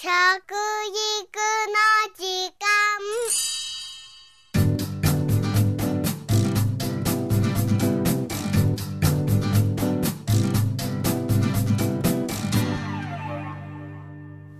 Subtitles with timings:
[0.00, 0.14] 食育の
[2.14, 2.22] 時
[2.54, 2.62] 間。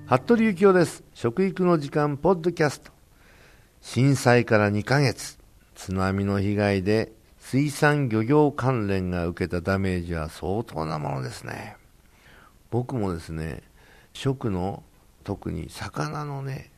[0.07, 1.05] 服部幸男です。
[1.15, 2.91] 食育の時間ポッドキャスト。
[3.81, 5.39] 震災から2ヶ月。
[5.77, 11.77] 津波の被害で水産漁業関連が受けたダメージは相当なものですね。
[12.73, 13.63] 僕もですね
[14.13, 14.83] 食の
[15.29, 16.71] 特に魚のね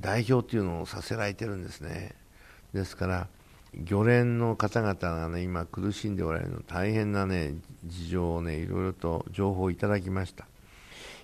[0.00, 2.16] 代表っていうのをさせられてるんですね。
[2.74, 3.28] ですから
[3.74, 7.54] 漁連の方々がね今苦しんでおられるの大変なね
[7.86, 10.48] 事情をねいろいろと情報をいただきました。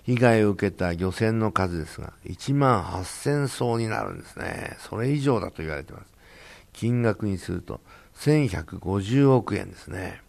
[0.03, 4.77] 被害を受けた漁船の数ですが1万8000艘になるんですね。
[4.79, 6.05] それ以上だと言われてます。
[6.71, 7.81] 金額にすると
[8.15, 10.21] 1150億円ですね。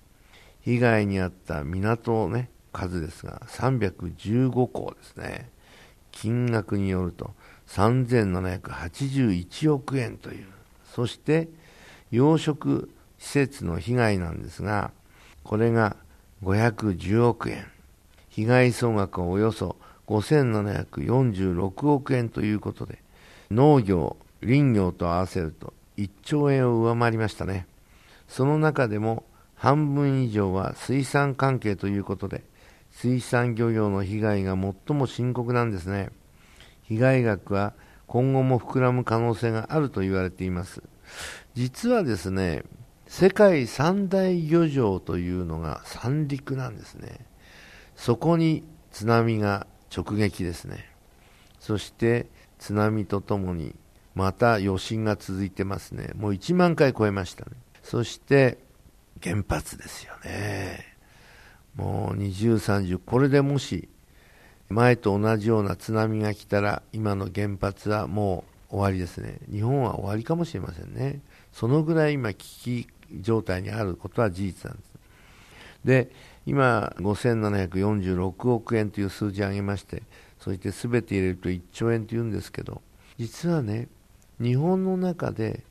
[0.63, 5.49] 被害に遭った港の、ね、数ですが315港ですね。
[6.13, 7.33] 金額によると
[7.69, 10.47] 3781億円という。
[10.95, 11.49] そして
[12.11, 14.91] 養殖施設の被害なんですが
[15.45, 15.97] これが
[16.43, 17.67] 510億円。
[18.31, 22.99] 被害総額はおよそ5746億円ということで
[23.51, 27.67] 農業林業と合わせると1兆円を上回りましたね。
[28.29, 29.25] その中でも
[29.57, 32.43] 半分以上は水産関係ということで
[32.91, 36.11] 水産漁業の被害が最も深刻なんですね。
[36.83, 37.75] 被害額は
[38.07, 40.83] 今後も膨らむ可能性があると言われています。
[41.55, 42.65] 実はですね
[43.07, 47.27] 世界三大漁場というのが三陸なんですね。
[47.97, 50.89] そこに津波が直撃ですね。
[51.59, 52.27] そして
[52.59, 53.75] 津波とともに
[54.15, 56.11] また余震が続いてますね。
[56.17, 57.53] もう1万回超えましたね。
[57.83, 58.59] そして
[59.23, 60.90] 原発ですよね。
[61.77, 63.89] もう20、30これでもし
[64.69, 69.39] 前と同じような津波が来たら今の原発はもう終わりですね。
[69.51, 71.21] 日本は終わりかもしれませんね。
[71.53, 72.89] そのぐらい今危機
[73.21, 74.91] 状態にあることは事実なんです。
[75.85, 76.11] で
[76.47, 80.03] 今5746億円という数字を挙げまして
[80.39, 82.83] そして全て入れると1兆円というんですけど
[83.19, 83.89] 実はね
[84.41, 85.65] 日本の中で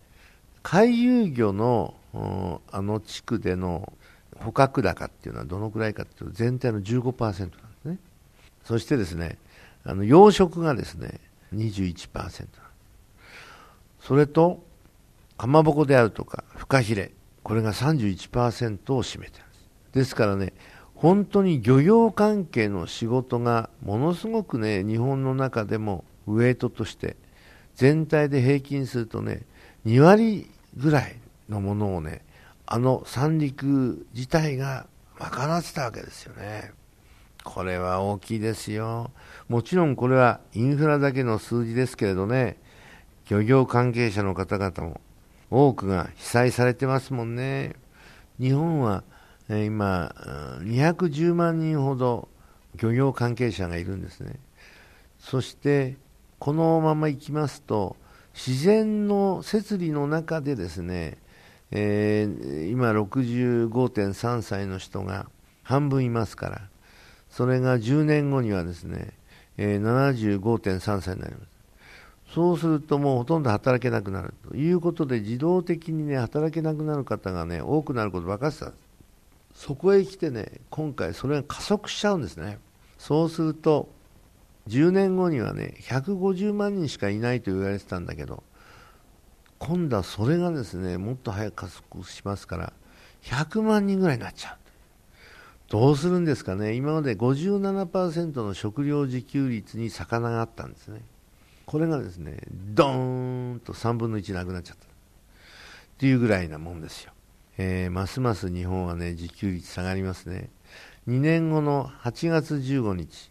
[0.62, 1.94] 回遊魚の
[2.72, 3.94] あの地区での
[4.40, 7.98] 捕獲高っていうのはどのくらいかというと全体の15%なんですね。
[8.64, 9.38] そしてですね
[9.84, 11.20] あの養殖がですね
[11.56, 12.48] 21%
[14.02, 14.64] それと
[15.38, 17.12] かまぼこであるとかフカヒレ
[17.44, 19.70] これが31%を占めてるんです。
[19.94, 20.54] ですからね
[20.96, 27.16] 本当に漁業関係の仕事がものすごくね日本の中でもウエイトとして
[27.76, 29.44] 全体で平均するとね
[29.86, 31.16] 2割ぐらい
[31.48, 32.22] のものをね
[32.72, 34.86] あの三陸自体が
[35.18, 36.72] 賄ってたわけですよね。
[37.44, 39.10] これは大きいですよ。
[39.48, 42.60] もちろんこれはインフラだけの数字ですけれどね。
[43.28, 45.02] 漁業関係者の方々も
[45.50, 47.74] 多くが被災されてますもんね。
[48.40, 49.04] 日本は
[49.50, 50.14] 今
[50.62, 52.30] 210万人ほど
[52.76, 54.36] 漁業関係者がいるんですね。
[55.18, 55.98] そして
[56.38, 57.96] このままいきますと
[58.36, 61.18] 自然の設備の中でですね、
[61.72, 65.28] えー、今65.3歳の人が
[65.64, 66.62] 半分いますから
[67.30, 69.14] それが10年後にはですね、
[69.58, 71.50] えー、75.3歳になります。
[72.34, 78.90] そうするともうほとんど働けなくなるということで自動的にね働けなくなる方がね多くなること分かってたんです。
[79.68, 82.60] そこへ来てね今回それが加速しちゃうんですね。
[83.00, 83.90] そうすると
[84.68, 88.44] 10年後にはね150万人しかいないと言われてたんだけど
[89.60, 92.74] 今度はそれがですねもっと早く加速しますから
[93.24, 94.58] 100万人ぐらいになっちゃう。
[95.70, 96.74] どうするんですかね。
[96.74, 101.02] 今まで57%の食料自給率に魚があったんですね。
[101.68, 102.40] これがですね
[102.74, 104.86] ドーンと3分の1なくなっちゃった。
[104.86, 104.88] っ
[106.00, 107.12] ていうぐらいなもんですよ。
[107.58, 110.50] えー、ますます日本はね自給率下がりますね。
[111.08, 113.30] 2年後の8月15日、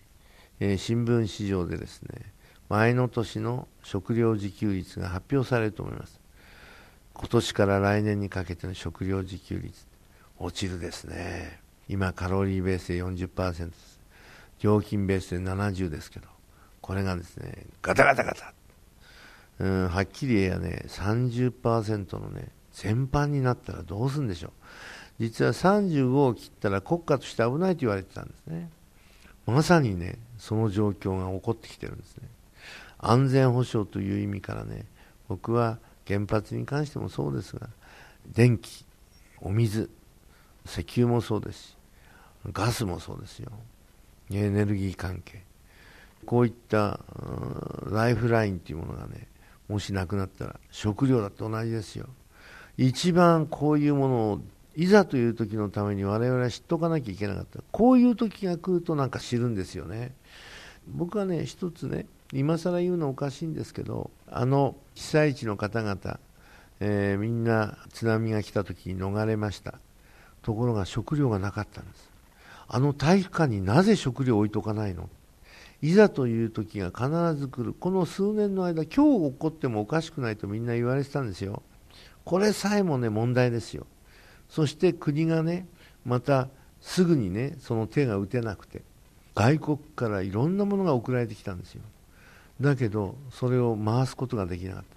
[0.60, 2.32] えー、新聞市場でですね
[2.68, 6.20] 前の年の食料自給率が発表されると思います。
[7.18, 9.86] 今年から来年にかけての食料自給率
[10.38, 11.60] 落ちるですね。
[11.88, 13.98] 今カロリーベースで40%です。
[14.60, 16.28] 料金ベースで70ですけど
[16.80, 18.54] これがですねガタガタガタ。
[19.58, 24.52] うんはっきり言えばね30%のね全般になったらどうするんでしょう。
[25.18, 28.70] 実は35を切ったら国家として危ないと言われてたんですね。
[29.44, 32.28] まさにねその状況が起こってきてるんですね。
[32.98, 34.84] 安全保障という意味からね
[35.28, 37.68] 僕は原発に関してもそうですが
[38.26, 38.86] 電気
[39.40, 39.90] お水
[40.66, 41.76] 石油もそうですし
[42.52, 43.50] ガスもそうですよ。
[44.30, 45.42] エネルギー関係。
[46.26, 47.00] こういった
[47.90, 49.26] ライフラインというものがね
[49.68, 52.06] もしなくなったら食料だって同じですよ。
[52.76, 54.40] 一番こういうものを
[54.76, 57.60] いざという時のために我々は知っておかなきゃいけなかった。
[57.72, 60.12] こういう時が来るとなんか知るんですよね。
[60.86, 66.20] 僕はね一つね今更言うのおかしいんですけどあの被災地の方々、
[66.80, 69.78] えー、みんな津波が来た時に逃れました。
[70.42, 72.10] ところが食料がなかったんです。
[72.68, 75.08] あの体育館になぜ食料を置いとかないの？
[75.80, 77.72] いざという時が必ず来る。
[77.72, 81.62] この数年の間今日起こってもおかしくないとみんな言われてたんですよ。
[82.24, 83.86] これさえもね問題ですよ。
[84.48, 85.66] そして国がね
[86.04, 86.48] また
[86.80, 88.82] すぐにねその手が打てなくて
[89.34, 91.82] 外国からいろんなものが送られてきたんですよ。
[92.60, 94.96] だけどそれを回すことができなかった。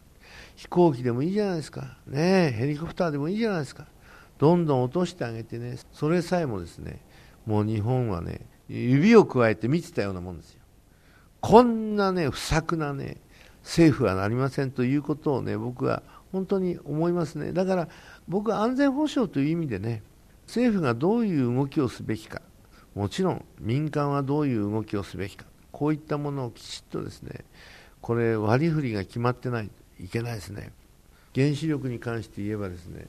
[0.55, 1.97] 飛行機でもいいじゃないですか。
[2.07, 3.87] ねヘリコプターでもいいじゃないですか。
[4.37, 7.01] どんどん落としてあげてねそれさえもですね
[7.45, 10.61] もう日本はね指をくわえて見てたようなもんですよ。
[11.39, 13.17] こんなね不作なね
[13.63, 17.53] 政府はなりませんということをね僕は本当に思いますね。
[17.53, 17.87] だから
[18.27, 20.01] 僕は安全保障という意味でね
[20.47, 22.41] 政府がどういう動きをすべきか。
[22.95, 25.45] もちろん民間はどういう動きをすべきか。
[25.71, 27.45] こういったものをきちっとですね
[28.01, 30.71] これ割り振りが決まってないといけないですね。
[31.33, 33.07] 原子力に関して言えばですね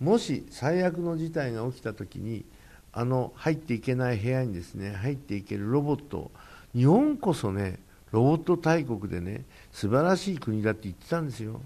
[0.00, 2.44] もし最悪の事態が起きた時に
[2.92, 6.30] あの入っていけない部屋にですね入っていけるロボット
[6.74, 7.78] 日本こそね
[8.12, 11.60] ロボット大国でね素晴らしい国だって言ってたんですよ。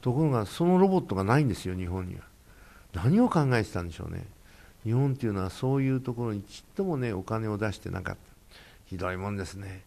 [0.00, 2.20] ところがそのロボットがないんですよ日本には。
[2.94, 4.24] 何を考えてたんでしょうね。
[4.84, 8.27] 日本っていうのはそういうところにちっともねお金を出してなかった。
[8.88, 9.82] ひどいもんですね。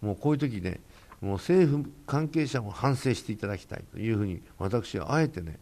[0.00, 0.80] もうこういう時ね
[1.20, 5.58] もう政府関係者も反省していただきたいというふうに私はあえてね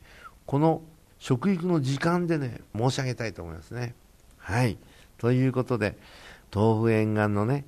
[0.46, 0.82] この
[1.18, 3.94] 食育の時間でね申し上げたいと思いますね。
[4.38, 4.78] はい。
[5.18, 5.96] ということで
[6.52, 7.64] 東部沿岸のね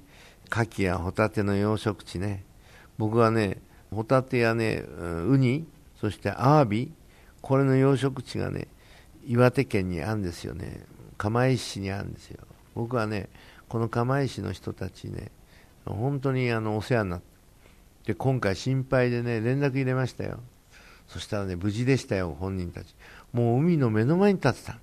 [0.50, 2.44] 牡蠣やホタテの養殖地ね
[2.98, 4.84] 僕はねホタテやね
[5.26, 5.66] ウニ
[6.00, 6.92] そしてアワビ
[7.40, 8.68] これの養殖地がね
[9.26, 10.84] 岩手県にあるんですよね。
[11.16, 12.40] 釜石市にあるんですよ。
[12.74, 13.28] 僕はね
[13.68, 15.30] この釜石の人たちね
[15.84, 17.22] 本当にあのお世話になっ
[18.04, 20.40] て今回心配でね連絡入れましたよ。
[21.08, 22.94] そしたらね無事でしたよ本人たち。
[23.32, 24.78] もう海の目の前に立ってた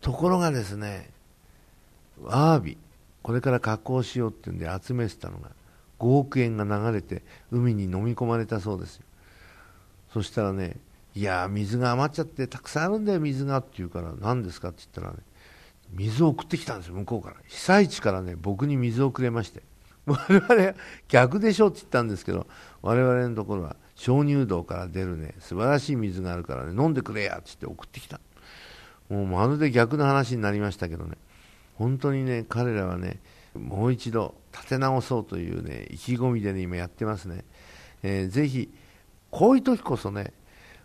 [0.00, 1.10] ところがですね
[2.28, 2.78] アワビ
[3.22, 5.50] これから加工しようってんで集めてたのが
[5.98, 9.02] 5億円が流れて海に飲み込まれたそうですよ。
[10.12, 10.76] そしたらね
[11.14, 15.22] いや水が余っちゃってたくさんあるんだよ水がって言うから何ですかって言ったらね
[15.92, 17.36] 水を送ってきたんですよ向こうから。
[17.46, 19.62] 被災地からね僕に水をくれまして。
[20.06, 20.74] 我々
[21.08, 22.46] 逆でしょって言ったんですけど
[22.82, 28.18] 我々のところは鍾乳洞から出るね素晴らしい水があるからね飲んでくれやって言って送ってきた。
[29.08, 31.16] もうまるで逆の話になりましたけどね。
[31.74, 33.20] 本当にね彼らはね
[33.54, 37.44] もう一度立て直そうというね意気込みでね今やってますね、
[38.02, 38.70] えー、ぜひ
[39.30, 40.32] こういう時こそね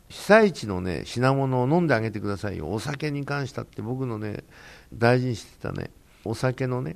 [0.10, 2.72] 被災地のね品物を飲んであげてくださいよ。
[2.72, 4.44] お酒に関したって僕のね
[4.98, 5.92] 大事にしてたね。
[6.24, 6.96] お酒のね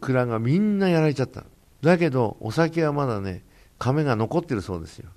[0.00, 1.44] 蔵がみんなやられちゃった。
[1.82, 3.44] だけどお酒はまだね
[3.78, 5.10] 亀が残ってるそうですよ、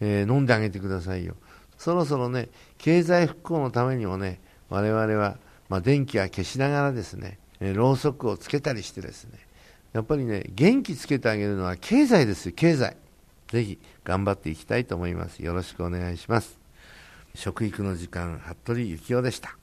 [0.00, 1.34] えー、飲んであげてくださいよ。
[1.76, 2.48] そろそろね
[2.78, 9.38] 経済復興のためにもね我々は、まあ、電気は消しながらですねえろうそくをつけたりしてですね。
[9.92, 12.96] やっぱりね元気つけてあげるのは経済ですよ経済。
[13.48, 15.42] ぜひ頑張っていきたいと思います。
[15.42, 16.58] よろしくお願いします。
[17.34, 19.56] 食育の時間服部幸男でした。